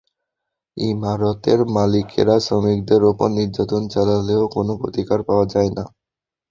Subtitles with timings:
[0.77, 5.83] ইমারতের মালিকেরা শ্রমিকদের ওপর নির্যাতন চালালেও কোনো প্রতিকার পাওয়া যায় না।